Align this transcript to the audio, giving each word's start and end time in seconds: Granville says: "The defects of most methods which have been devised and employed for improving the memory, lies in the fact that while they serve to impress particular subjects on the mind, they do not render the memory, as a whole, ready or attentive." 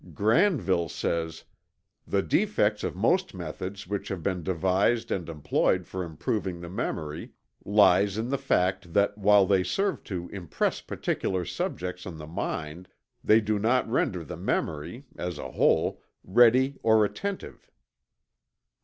Granville 0.15 0.89
says: 0.89 1.43
"The 2.07 2.23
defects 2.23 2.83
of 2.83 2.95
most 2.95 3.35
methods 3.35 3.85
which 3.85 4.07
have 4.07 4.23
been 4.23 4.41
devised 4.41 5.11
and 5.11 5.29
employed 5.29 5.85
for 5.85 6.03
improving 6.03 6.59
the 6.59 6.71
memory, 6.71 7.33
lies 7.63 8.17
in 8.17 8.29
the 8.29 8.37
fact 8.39 8.93
that 8.93 9.15
while 9.15 9.45
they 9.45 9.61
serve 9.63 10.03
to 10.05 10.27
impress 10.29 10.81
particular 10.81 11.45
subjects 11.45 12.07
on 12.07 12.17
the 12.17 12.25
mind, 12.25 12.87
they 13.23 13.41
do 13.41 13.59
not 13.59 13.87
render 13.87 14.23
the 14.23 14.37
memory, 14.37 15.05
as 15.17 15.37
a 15.37 15.51
whole, 15.51 16.01
ready 16.23 16.79
or 16.81 17.05
attentive." 17.05 17.69